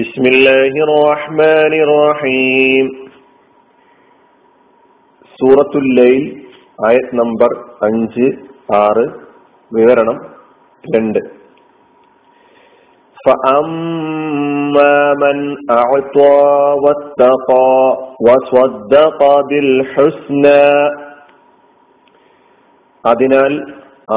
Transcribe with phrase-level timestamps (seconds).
[0.00, 2.86] بسم الله الرحمن الرحيم
[5.38, 6.22] സൂറത്തുൽ ലൈൽ
[6.78, 7.50] ആയത് നമ്പർ
[7.86, 8.26] അഞ്ച്
[8.80, 9.06] ആറ്
[9.72, 10.18] വിവരണം
[10.84, 11.20] രണ്ട്
[13.16, 15.38] فأما من
[15.72, 16.38] أعطى
[16.84, 17.72] واتقى
[18.26, 20.64] وصدق بالحسنى
[23.04, 23.52] അതിനാൽ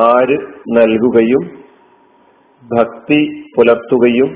[0.07, 0.37] ആര്
[0.77, 1.43] നൽകുകയും
[2.63, 3.19] ഭക്തി
[3.55, 4.29] പുലർത്തുകയും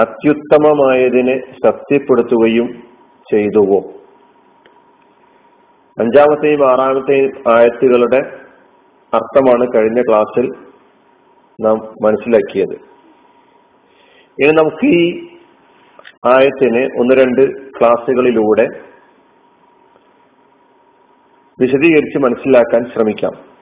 [0.00, 2.82] അത്യുത്തമമായതിനെ സത്യപ്പെടുത്തുകയും
[3.30, 3.78] ചെയ്തുവോ?
[6.00, 8.16] അഞ്ചാമത്തെയും ആറാമത്തെയും ആയത്തുകളുടെ
[9.14, 10.52] അർത്ഥമാണ് കഴിഞ്ഞ ക്ലാസ്സിൽ
[11.60, 12.76] നാം മനസ്സിലാക്കിയത്.
[14.42, 15.28] ഇനി നമുക്ക് ഈ
[16.26, 18.66] ആയത്തിനെ ഒന്ന് രണ്ട് ക്ലാസ്സുകളിലൂടെ
[21.60, 23.53] വിശദീകരിച്ച് മനസ്സിലാക്കാൻ ശ്രമിക്കാം.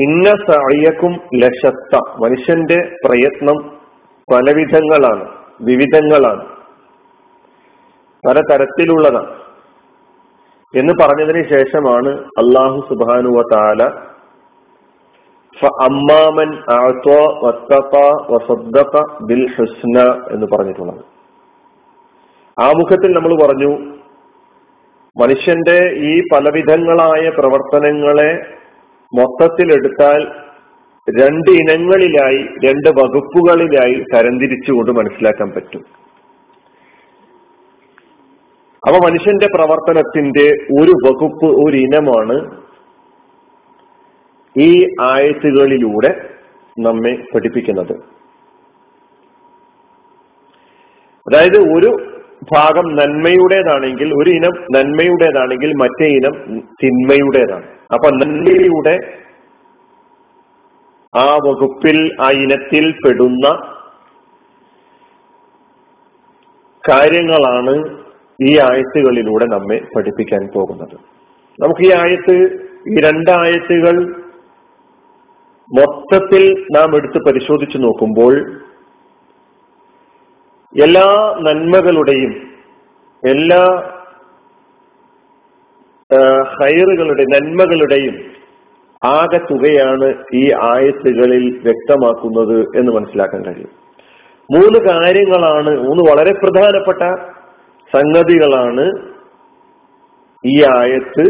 [0.00, 2.00] ഇന്ന സഅയക്കും ലശത്ത.
[2.24, 3.56] മനുഷ്യന്റെ പ്രയത്നം
[4.32, 5.28] പലവിധങ്ങളാണ്
[5.60, 6.44] വിവിധങ്ങളാണ്.
[8.28, 9.34] പലതരത്തിലുള്ളതാണ്.
[10.74, 13.82] എന്ന് പറഞ്ഞതിന് ശേഷമാണ് അള്ളാഹു സുബാനുവ താല
[15.82, 16.50] അമ്മാമൻ
[19.26, 21.04] ബിൽ ഹുസ്ന എന്ന് പറഞ്ഞിട്ടുള്ളത്.
[22.62, 23.96] ആമുഖത്തിൽ നമ്മൾ പറഞ്ഞു
[25.22, 28.55] മനുഷ്യന്റെ ഈ പലവിധങ്ങളായ പ്രവർത്തനങ്ങളെ
[29.18, 30.20] മൊത്തത്തിൽ എടുത്താൽ
[31.08, 35.84] രണ്ട് ഇനങ്ങളിലായി രണ്ട് വകുപ്പുകളിലായി തരംതിരിച്ചുകൊണ്ട് മനസ്സിലാക്കാൻ പറ്റും.
[38.82, 40.46] അപ്പൊ മനുഷ്യന്റെ പ്രവർത്തനത്തിന്റെ
[40.80, 42.36] ഒരു വകുപ്പ് ഒരു ഇനമാണ്
[44.56, 46.10] ഈ ആയത്തുകളിലൂടെ
[46.78, 47.94] നമ്മെ പഠിപ്പിക്കുന്നത്.
[51.26, 51.90] അതായത് ഒരു
[52.42, 56.34] ഭാഗം നന്മയുടേതാണെങ്കിൽ ഒരു ഇനം നന്മയുടേതാണെങ്കിൽ മറ്റേ ഇനം
[56.82, 57.66] തിന്മയുടേതാണ്.
[57.94, 58.96] അപ്പൊ നന്മയുടെ
[61.14, 63.46] ആ വകുപ്പിൽ ആ ഇനത്തിൽ പെടുന്ന
[66.88, 67.74] കാര്യങ്ങളാണ്
[68.42, 70.96] ഈ ആയത്തുകളിലൂടെ നമ്മെ പഠിപ്പിക്കാൻ പോകുന്നത്.
[71.58, 72.36] നമുക്ക് ഈ ആയത്ത്
[72.88, 73.96] ഈ രണ്ടായത്തുകൾ
[75.70, 78.34] മൊത്തത്തിൽ നാം എടുത്ത് പരിശോധിച്ചു നോക്കുമ്പോൾ
[80.72, 81.06] എല്ലാ
[81.40, 82.32] നന്മകളുടെയും
[83.22, 83.62] എല്ലാ
[86.60, 88.16] ഹൈറുകളുടെ നന്മകളുടെയും
[89.04, 93.72] ആകെ തുകയാണ് ഈ ആയത്തുകളിൽ വ്യക്തമാക്കുന്നത് എന്ന് മനസ്സിലാക്കാൻ കഴിയും.
[94.54, 97.02] മൂന്ന് കാര്യങ്ങളാണ് മൂന്ന് വളരെ പ്രധാനപ്പെട്ട
[97.96, 98.86] സംഗതികളാണ്
[100.44, 101.24] ഈ ആയത്ത്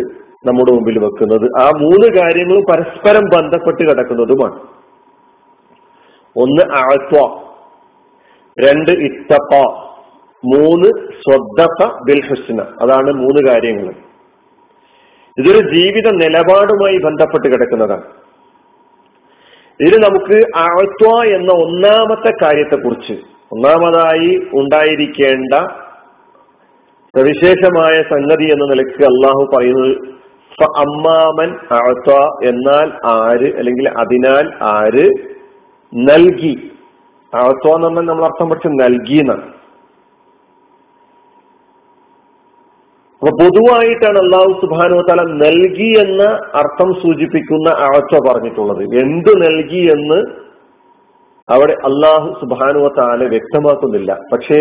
[0.47, 1.47] നമ്മുടെ മുമ്പിൽ വെക്കുന്നത്.
[1.63, 4.59] ആ മൂന്ന് കാര്യങ്ങളും പരസ്പരം ബന്ധപ്പെട്ട് കിടക്കുന്നതുമാണ്.
[6.37, 7.46] ഒന്ന് ആത്വ
[8.65, 9.55] രണ്ട് ഇത്തപ്പ
[10.45, 12.63] മൂന്ന് സ്വദ്ദഫ ബിൽ ഹുസ്ന.
[12.63, 13.95] അതാണ് മൂന്ന് കാര്യങ്ങൾ.
[15.39, 18.03] ഇതൊരു ജീവിത നിലപാടുമായി ബന്ധപ്പെട്ട് കിടക്കുന്നതാണ്.
[19.81, 23.13] ഇതിൽ നമുക്ക് ആത്വ എന്ന ഒന്നാമത്തെ കാര്യത്തെക്കുറിച്ച്
[23.53, 25.55] ഒന്നാമതായി ഉണ്ടായിരിക്കേണ്ട
[27.17, 29.97] സവിശേഷമായ സംഗതി എന്ന നിലയ്ക്ക് അള്ളാഹു പറയുന്നത്
[30.63, 35.11] അമ്മാമൻ ആത്വ എന്നാൽ ആര് അല്ലെങ്കിൽ അതിനാൽ ആര്
[35.95, 36.71] നൽകി.
[37.37, 39.47] ആത്വ എന്ന് പറഞ്ഞാൽ നമ്മൾ അർത്ഥം പഠിച്ച് നൽകി എന്നാണ്
[43.23, 46.23] അപ്പൊ പൊതുവായിട്ടാണ് അള്ളാഹു സുബാനു തല നൽകി എന്ന
[46.55, 48.83] അർത്ഥം സൂചിപ്പിക്കുന്ന ആഴ്ച പറഞ്ഞിട്ടുള്ളത്.
[48.83, 50.19] എന്ത് നൽകി എന്ന്
[51.49, 54.19] അവിടെ അള്ളാഹു സുബാനു താല വ്യക്തമാക്കുന്നില്ല.
[54.33, 54.59] പക്ഷേ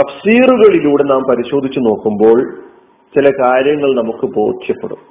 [0.00, 2.38] തഫ്സീറുകളിലൂടെ നാം പരിശോധിച്ചു നോക്കുമ്പോൾ
[3.14, 5.02] ചില കാര്യങ്ങൾ നമുക്ക് ബോധ്യപ്പെടും.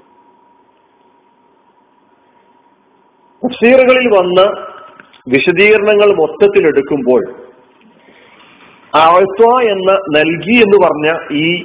[3.42, 4.40] തഫ്സീറുകളിൽ വന്ന
[5.28, 7.22] വിശദീകരണങ്ങൾ മൊത്തത്തിൽ എടുക്കുമ്പോൾ
[8.98, 11.64] ആഴ്ത്വ എന്ന നൽകി എന്ന് പറഞ്ഞ ഈ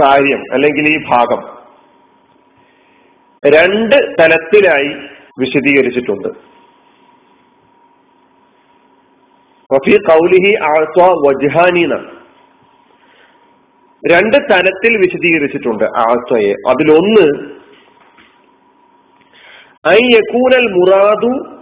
[0.00, 1.56] കാര്യം അല്ലെങ്കിൽ ഈ ഭാഗം
[3.54, 4.96] രണ്ട് തലത്തിലായി
[5.38, 6.28] വിശദീകരിച്ചിട്ടുണ്ട്.
[9.86, 11.84] കൗലിഹി ആഴ്ത്വ വജ്ഹാനി
[14.12, 17.26] രണ്ട് തലത്തിൽ വിശദീകരിച്ചിട്ടുണ്ട് ആഴ്ത്വയെ അതിലൊന്ന്
[19.88, 21.55] ഐ യക്കൂനൽ മുറാദു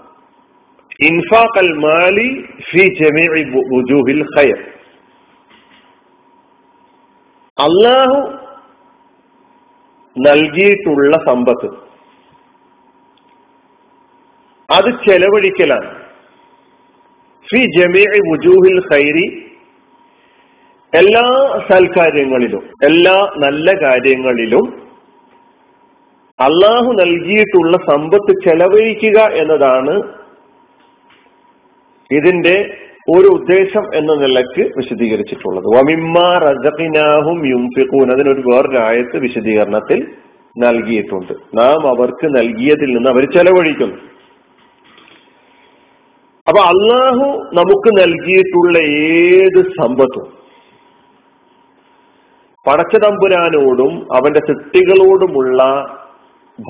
[1.01, 2.29] ഇൻഫാഖ് അൽ മാലി
[2.71, 3.43] ഫി ജമീഇ
[3.73, 4.59] വുജൂഹിൽ ഖൈർ.
[7.59, 8.19] അള്ളാഹു
[10.17, 11.69] നൽകിയിട്ടുള്ള സമ്പത്ത്
[14.69, 15.91] അത് ചെലവഴിക്കലാണ്.
[17.49, 19.27] ഫി ജമീഇ വുജൂഹിൽ ഖൈരി
[20.93, 21.25] എല്ലാ
[21.69, 23.15] സൽക്കാര്യങ്ങളിലും എല്ലാ
[23.45, 24.67] നല്ല കാര്യങ്ങളിലും
[26.39, 29.95] അള്ളാഹു നൽകിയിട്ടുള്ള സമ്പത്ത് ചെലവഴിക്കുക എന്നതാണ്
[32.13, 32.77] ഇതിന്റെ
[33.17, 35.65] ഒരു ഉദ്ദേശം എന്ന നിലയ്ക്ക് വിശദീകരിച്ചിട്ടുള്ളത്.
[35.65, 38.13] വമിമ്മ റസഖിനാഹും യുംഫിഖൂൻ.
[38.13, 40.07] അതിനൊരു വേറൊരായത്ത് വിശദീകരണത്തിൽ
[40.59, 41.33] നൽകിയിട്ടുണ്ട്.
[41.33, 43.97] നാം അവർക്ക് നൽകിയതിൽ നിന്ന് അവർ ചെലവഴിക്കുന്നു.
[46.49, 50.45] അപ്പൊ അള്ളാഹു നമുക്ക് നൽകിയിട്ടുള്ള ഏത് സമ്പത്തും
[52.67, 55.63] പടച്ചതമ്പുരാനോടും അവന്റെ സൃഷ്ടികളോടുമുള്ള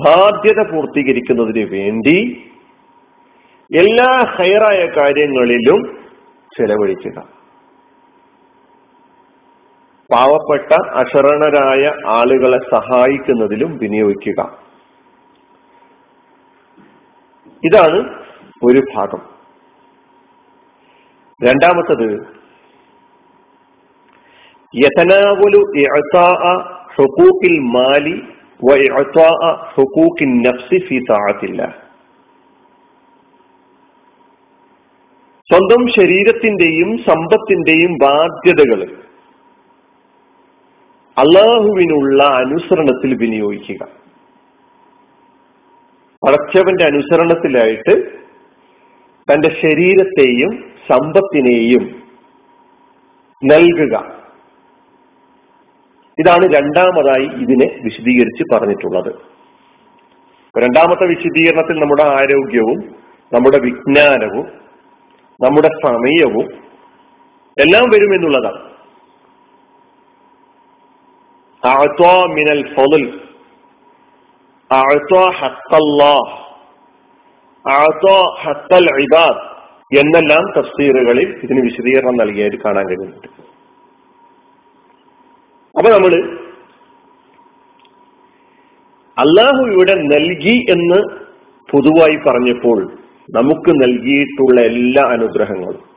[0.05, 2.45] ബാധ്യത പൂർത്തീകരിക്കുന്നതിന് വേണ്ടി
[3.73, 5.97] എല്ലാ ഹൈറായ കാര്യങ്ങളിലും
[6.57, 7.23] ചെലവഴിക്കുക.
[10.11, 14.59] പാവപ്പെട്ട അശരണരായ ആളുകളെ സഹായിക്കുന്നതിലും വിനിയോഗിക്കുക.
[17.63, 18.23] ഇതാണ്
[18.63, 19.21] ഒരു ഭാഗം.
[21.43, 22.35] രണ്ടാമത്തത്
[24.75, 25.61] യഥനാവലു
[26.97, 28.21] ഹുക്കൂക്കിൽ മാലി
[29.75, 31.85] ഹുക്കൂക്കിൻ നഫ്സി ഫി താഴത്തില്ല
[35.53, 38.83] സ്വന്തം ശരീരത്തിന്റെയും സമ്പത്തിന്റെയും ബാധ്യതകൾ
[41.17, 43.87] അള്ളാഹുവിനുള്ള അനുസരണത്തിൽ വിനിയോഗിക്കുക.
[46.23, 48.09] പടച്ചവന്റെ അനുസരണത്തിലായിട്ട്
[49.31, 52.03] തന്റെ ശരീരത്തെയും സമ്പത്തിനെയും
[53.43, 54.15] നൽകുക.
[56.19, 59.15] ഇതാണ് രണ്ടാമതായി ഇതിനെ വിശദീകരിച്ച് പറഞ്ഞിട്ടുള്ളത്.
[60.57, 62.95] രണ്ടാമത്തെ വിശദീകരണത്തിൽ നമ്മുടെ ആരോഗ്യവും
[63.33, 64.64] നമ്മുടെ വിജ്ഞാനവും
[65.43, 66.45] നമ്മുടെ സമയവും
[67.59, 68.75] എല്ലാം വരുമെന്നുള്ളതാണ്
[72.27, 73.25] മിനൽ ഫضل
[79.99, 83.27] എന്നെല്ലാം തഫ്സീറുകളിൽ ഇതിന് വിശദീകരണം നൽകിയായിട്ട് കാണാൻ കഴിയുന്നുണ്ട്.
[85.77, 86.13] അപ്പൊ നമ്മൾ
[89.17, 90.99] അള്ളാഹു ഇവിടെ നൽകി എന്ന്
[91.71, 95.95] പൊതുവായി പറഞ്ഞപ്പോൾ നമുക്ക് നൽകിയിട്ടുള്ള എല്ലാ അനുഗ്രഹങ്ങളും.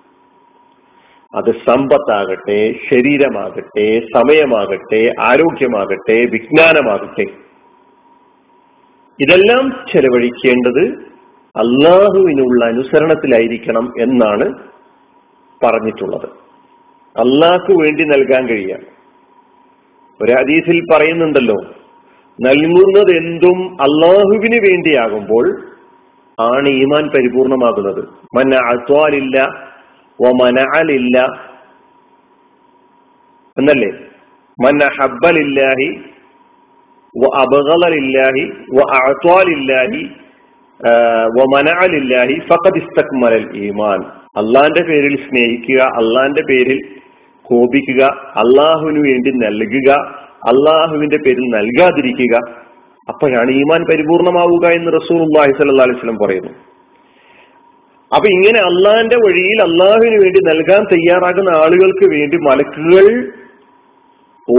[1.34, 7.22] അത് സമ്പത്താകട്ടെ ശരീരമാകട്ടെ സമയമാകട്ടെ ആരോഗ്യമാകട്ടെ വിജ്ഞാനമാകട്ടെ.
[9.20, 11.08] ഇതെല്ലാം ചെലവഴിക്കേണ്ടത്
[11.56, 14.54] അള്ളാഹുവിനുള്ള അനുസരണത്തിലായിരിക്കണം എന്നാണ്
[15.64, 16.28] പറഞ്ഞിട്ടുള്ളത്.
[17.19, 18.80] അള്ളാഹ്ക്ക് വേണ്ടി നൽകാൻ കഴിയാം.
[20.22, 21.54] ഒരു ഹദീസിൽ പറയുന്നുണ്ടല്ലോ
[22.46, 25.68] നൽകുന്നത് എന്തും അള്ളാഹുവിന് വേണ്ടിയാകുമ്പോൾ
[26.38, 28.02] ആണ് ഈമാൻ പരിപൂർണമാകുന്നത്.
[28.37, 29.37] മന അസ്വാലില്ല
[30.19, 31.17] വ മനഅലില്ല
[33.56, 33.90] എന്നല്ലേ?
[34.58, 35.88] മന ഹബ്ബലില്ലാഹി
[37.14, 38.44] വ അബഗലില്ലാഹി
[38.76, 40.02] വ അഅത്വാലില്ലാഹി
[41.37, 44.00] വ മനഅലില്ലാഹി ഫഖദ് ഇസ്തക്മലൽ ഈമാൻ.
[44.40, 46.81] അള്ളാന്റെ പേരിൽ സ്നേഹിക്കുക അള്ളാന്റെ പേരിൽ
[47.44, 48.02] കോപിക്കുക
[48.43, 49.90] അള്ളാഹുവിന് വേണ്ടി നൽകുക
[50.50, 52.35] അള്ളാഹുവിന്റെ പേരിൽ നൽകാതിരിക്കുക
[53.08, 56.49] അപ്പോഴാണ് ഈമാൻ പരിപൂർണമാവുക എന്ന് റസൂൽ അള്ളാഹി സല്ലാ അലൈവലം പറയുന്നു.
[58.14, 63.32] അപ്പൊ ഇങ്ങനെ അള്ളാഹിന്റെ വഴിയിൽ അള്ളാഹുവിന് വേണ്ടി നൽകാൻ തയ്യാറാകുന്ന ആളുകൾക്ക് വേണ്ടി മലക്കുകൾ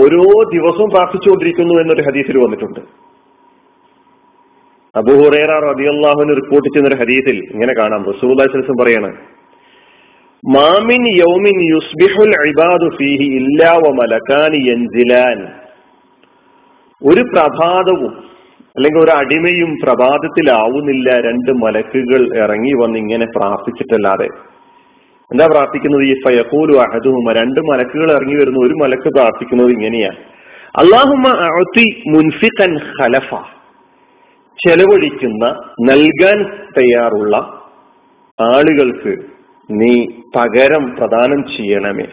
[0.02, 2.80] ഓരോ ദിവസവും പ്രാർത്ഥിച്ചുകൊണ്ടിരിക്കുന്നു എന്നൊരു ഹദീസിൽ വന്നിട്ടുണ്ട്.
[4.96, 8.10] അബുഹുറേറ റബിയല്ലാഹുവിന് റിപ്പോർട്ട് ചെയ്യുന്ന ഒരു ഹദീസിൽ ഇങ്ങനെ കാണാം.
[8.10, 9.18] അള്ളാഹിസ്ലം പറയാണ്
[10.56, 14.06] മാമിൻ യൗമിൻ യുസ്ബിഹുൽ ഇബാദു ഫീഹി ഇല്ലാ വ
[14.54, 15.40] യൻസിലാൻ.
[17.12, 18.30] ഒരു പ്രഭാതവും
[18.70, 21.22] അല്ലെങ്കിൽ ഒരു അടിമയും പ്രഭാതത്തിലാവുന്നില്ല.
[21.22, 24.28] രണ്ട് മലക്കുകൾ ഇറങ്ങി വന്ന് ഇങ്ങനെ പ്രാർത്ഥിച്ചിട്ടല്ലാതെ.
[25.32, 26.02] എന്താ പ്രാർത്ഥിക്കുന്നത്?
[26.02, 27.34] ഈ ഫയക്കൂലു അഹദുഹുമ.
[27.34, 28.60] രണ്ട് മലക്കുകൾ ഇറങ്ങി വരുന്നു.
[28.60, 30.10] ഒരു മലക്ക് പ്രാർത്ഥിക്കുന്നത് ഇങ്ങനെയാ.
[30.76, 31.28] അള്ളാഹുമ
[32.08, 33.36] മുൻഫിഖൻ ഖലഫ.
[34.68, 35.46] ചെലവഴിക്കുന്ന
[35.82, 37.38] നൽകാൻ തയ്യാറുള്ള
[38.42, 39.18] ആളുകൾക്ക്
[39.72, 42.06] നീ പകരം പ്രദാനം ചെയ്യണമേ.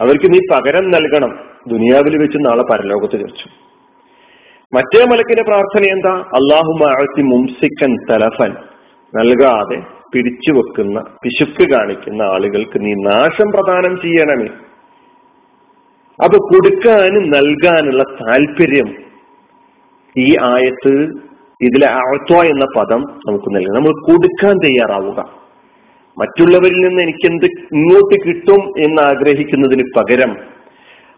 [0.00, 1.38] അവർക്ക് നീ പകരം നൽകണം.
[1.68, 3.71] ദുനിയാവിൽ വെച്ച് നാളെ പരലോകത്ത് വെച്ചു
[4.74, 6.10] മറ്റേ മലക്കിന്റെ പ്രാർത്ഥന എന്താ?
[6.10, 8.54] അള്ളാഹു മാഴത്തി മുംസിക്കൻ തലഫൻ
[9.14, 9.80] നൽകാതെ
[10.14, 14.46] പിടിച്ചു വെക്കുന്ന പിശുക്ക് കാണിക്കുന്ന ആളുകൾക്ക് നീ നാശം പ്രദാനം ചെയ്യണമേ.
[16.24, 18.94] അപ്പൊ കൊടുക്കാനും നൽകാനുള്ള താല്പര്യം
[20.16, 21.10] ഈ ആയത്ത്
[21.60, 23.74] ഇതിലെ അഴത്വ എന്ന പദം നമുക്ക് നൽകും.
[23.74, 25.42] നമ്മൾ കൊടുക്കാൻ തയ്യാറാവുക.
[26.18, 30.51] മറ്റുള്ളവരിൽ നിന്ന് എനിക്ക് എന്ത് ഇങ്ങോട്ട് കിട്ടും എന്ന് ആഗ്രഹിക്കുന്നതിന് പകരം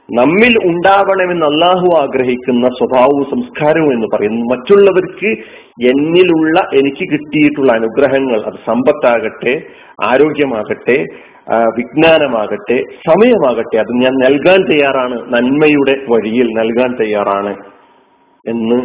[0.08, 4.42] നമ്മിൽ ഉണ്ടാവണമെന്ന് അള്ളാഹു ആഗ്രഹിക്കുന്ന സ്വഭാവവും സംസ്കാരവും എന്ന് പറയുന്നു.
[4.54, 5.30] മറ്റുള്ളവർക്ക്
[5.90, 9.54] എന്നിലുള്ള എനിക്ക് കിട്ടിയിട്ടുള്ള അനുഗ്രഹങ്ങൾ അത് സമ്പത്താകട്ടെ
[10.04, 10.98] ആരോഗ്യമാകട്ടെ
[11.78, 12.76] വിജ്ഞാനമാകട്ടെ
[13.08, 17.54] സമയമാകട്ടെ അത് ഞാൻ നൽകാൻ തയ്യാറാണ് നന്മയുടെ വഴിയിൽ നൽകാൻ തയ്യാറാണ്
[18.44, 18.78] എന്ന്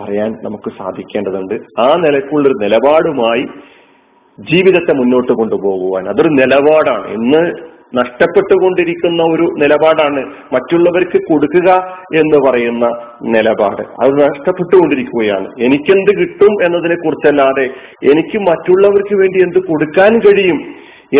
[0.00, 1.54] പറയാൻ നമുക്ക് സാധിക്കേണ്ടതുണ്ട്.
[1.80, 3.44] ആ നിലക്കുള്ളൊരു നിലപാടുമായി
[4.38, 7.06] ജീവിതത്തെ മുന്നോട്ട് കൊണ്ടുപോകുവാൻ അതൊരു നിലപാടാണ്.
[7.12, 7.42] ഇന്ന്
[7.94, 11.72] നഷ്ടപ്പെട്ടുകൊണ്ടിരിക്കുന്ന ഒരു നിലപാടാണ് മറ്റുള്ളവർക്ക് കൊടുക്കുക
[12.16, 12.86] എന്ന് പറയുന്ന
[13.22, 13.82] നിലപാട്.
[13.82, 15.48] അത് നഷ്ടപ്പെട്ടുകൊണ്ടിരിക്കുകയാണ്.
[15.60, 17.64] എനിക്കെന്ത് കിട്ടും എന്നതിനെ കുറിച്ചല്ലാതെ
[18.10, 20.60] എനിക്ക് മറ്റുള്ളവർക്ക് വേണ്ടി എന്ത് കൊടുക്കാൻ കഴിയും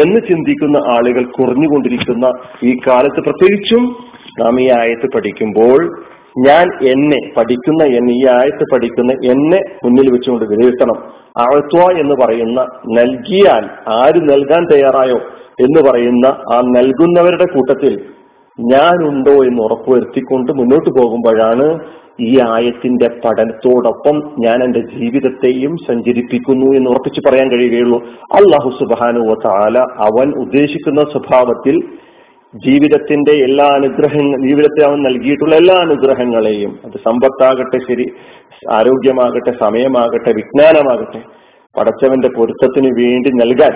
[0.01, 2.33] എന്ന് ചിന്തിക്കുന്ന ആളുകൾ കുറഞ്ഞുകൊണ്ടിരിക്കുന്ന
[2.65, 3.97] ഈ കാലത്ത് പ്രത്യേകിച്ചും
[4.41, 6.03] നാം ഈ ആയത്ത് പഠിക്കുമ്പോൾ
[6.47, 11.27] ഞാൻ എന്നെ പഠിക്കുന്ന എന്നെ ഈ ആയത്ത് പഠിക്കുന്ന എന്നെ മുന്നിൽ വെച്ചുകൊണ്ട് വിലയിരുത്തണം.
[11.39, 15.21] ആഴ്ത്വ എന്ന് പറയുന്ന നൽകിയാൽ ആര് നൽകാൻ തയ്യാറായോ?
[15.59, 17.95] എന്ന് പറയുന്ന ആ നൽകുന്നവരുടെ കൂട്ടത്തിൽ
[18.59, 21.67] ഞാനുണ്ടോ എന്ന് ഉറപ്പുവരുത്തിക്കൊണ്ട് മുന്നോട്ട് പോകുമ്പോഴാണ്
[22.21, 27.99] ഈ ആയത്തിന്റെ പഠനത്തോടൊപ്പം ഞാൻ എന്റെ ജീവിതത്തെയും സഞ്ചരിപ്പിക്കുന്നു എന്ന് ഉറപ്പിച്ച് പറയാൻ കഴിയുകയുള്ളൂ.
[28.39, 31.77] അള്ളാഹു സുബാനുവ താല അവൻ ഉദ്ദേശിക്കുന്ന സ്വഭാവത്തിൽ
[32.55, 38.07] ജീവിതത്തിന്റെ എല്ലാ അനുഗ്രഹങ്ങൾ ജീവിതത്തെ അവൻ നൽകിയിട്ടുള്ള എല്ലാ അനുഗ്രഹങ്ങളെയും അത് സമ്പത്താകട്ടെ ശരി
[38.77, 41.21] ആരോഗ്യമാകട്ടെ സമയമാകട്ടെ വിജ്ഞാനമാകട്ടെ
[41.77, 43.75] പടച്ചവന്റെ പൊരുത്തത്തിന് വേണ്ടി നൽകാൻ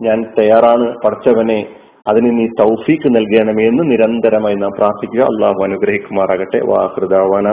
[0.00, 1.66] ഞാൻ തയ്യാറാണ് പഠിച്ചവനെ
[2.08, 5.22] അതിന് നീ തൗഫീക്ക് നൽകണമേ എന്ന് നിരന്തരമായി നാം പ്രാർത്ഥിക്കുക.
[5.22, 6.60] അള്ളാഹു അനുഗ്രഹിക്കുമാറാകട്ടെ.
[6.66, 7.48] വാഹൃദാവാന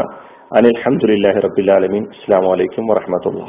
[0.57, 3.43] അനിൽഹമുല്ലാഹി റബിലാലമീൻ അസ്സാം വലൈക്കും വറഹമത്തുള്ള